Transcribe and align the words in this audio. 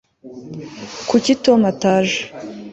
kuki 1.09 1.31
tom 1.43 1.59
ataje 1.71 2.19